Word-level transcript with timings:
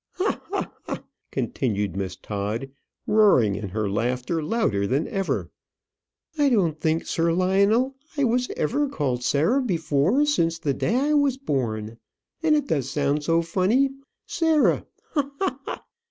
"Ha! 0.13 0.41
ha! 0.49 0.71
ha!" 0.87 1.03
continued 1.31 1.95
Miss 1.95 2.15
Todd, 2.15 2.71
roaring 3.05 3.53
in 3.53 3.69
her 3.69 3.87
laughter 3.87 4.41
louder 4.41 4.87
than 4.87 5.07
ever; 5.07 5.51
"I 6.39 6.49
don't 6.49 6.81
think, 6.81 7.05
Sir 7.05 7.31
Lionel, 7.33 7.95
I 8.17 8.23
was 8.23 8.49
ever 8.57 8.89
called 8.89 9.23
Sarah 9.23 9.61
before 9.61 10.25
since 10.25 10.57
the 10.57 10.73
day 10.73 10.95
I 10.95 11.13
was 11.13 11.37
born; 11.37 11.99
and 12.41 12.55
it 12.55 12.65
does 12.65 12.89
sound 12.89 13.23
so 13.23 13.43
funny. 13.43 13.91
Sarah! 14.25 14.87
Ha! 15.11 15.29
ha! 15.37 15.59
ha!" 15.67 15.83